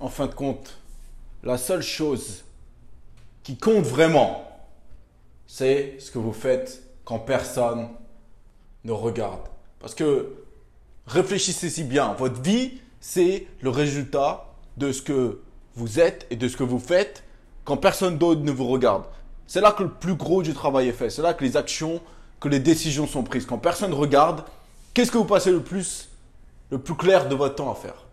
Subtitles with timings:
[0.00, 0.78] en fin de compte,
[1.42, 2.44] la seule chose
[3.42, 4.44] qui compte vraiment,
[5.46, 7.88] c'est ce que vous faites quand personne
[8.84, 9.40] ne regarde.
[9.80, 10.34] Parce que
[11.06, 15.40] réfléchissez-y bien, votre vie, c'est le résultat de ce que
[15.74, 17.24] vous êtes et de ce que vous faites
[17.64, 19.04] quand personne d'autre ne vous regarde.
[19.46, 21.10] C'est là que le plus gros du travail est fait.
[21.10, 22.00] C'est là que les actions,
[22.40, 23.46] que les décisions sont prises.
[23.46, 24.44] Quand personne ne regarde,
[24.92, 26.08] qu'est-ce que vous passez le plus,
[26.70, 28.07] le plus clair de votre temps à faire?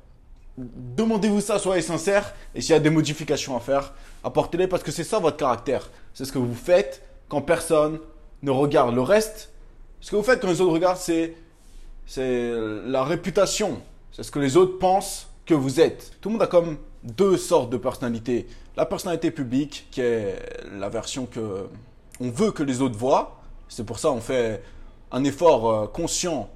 [0.57, 2.33] Demandez-vous ça, soyez sincère.
[2.53, 3.93] Et s'il y a des modifications à faire,
[4.23, 5.89] apportez-les parce que c'est ça votre caractère.
[6.13, 7.99] C'est ce que vous faites quand personne
[8.41, 8.95] ne regarde.
[8.95, 9.51] Le reste,
[9.99, 11.35] ce que vous faites quand les autres regardent, c'est,
[12.05, 12.51] c'est
[12.85, 13.81] la réputation.
[14.11, 16.13] C'est ce que les autres pensent que vous êtes.
[16.21, 18.47] Tout le monde a comme deux sortes de personnalités.
[18.77, 20.37] La personnalité publique, qui est
[20.71, 21.67] la version que
[22.19, 23.41] on veut que les autres voient.
[23.67, 24.63] C'est pour ça qu'on fait
[25.11, 26.49] un effort euh, conscient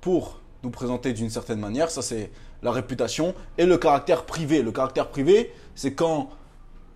[0.00, 1.90] pour nous présenter d'une certaine manière.
[1.90, 2.30] Ça, c'est
[2.62, 3.34] la réputation.
[3.56, 4.62] Et le caractère privé.
[4.62, 6.30] Le caractère privé, c'est quand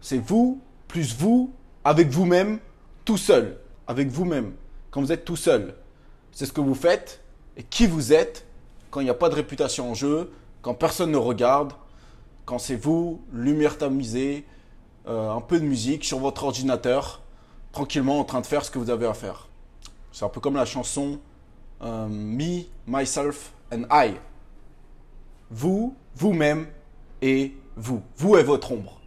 [0.01, 1.53] c'est vous, plus vous,
[1.85, 2.59] avec vous-même,
[3.05, 3.59] tout seul.
[3.87, 4.53] Avec vous-même.
[4.91, 5.75] Quand vous êtes tout seul.
[6.33, 7.21] C'est ce que vous faites
[7.57, 8.47] et qui vous êtes
[8.91, 11.73] quand il n'y a pas de réputation en jeu, quand personne ne regarde,
[12.45, 14.45] quand c'est vous, lumière tamisée,
[15.09, 17.23] euh, un peu de musique sur votre ordinateur,
[17.73, 19.49] tranquillement en train de faire ce que vous avez à faire.
[20.13, 21.19] C'est un peu comme la chanson
[21.83, 24.15] euh, Me, Myself and I.
[25.51, 26.67] Vous, vous-même
[27.21, 28.03] et vous.
[28.17, 29.02] Vous est votre ombre.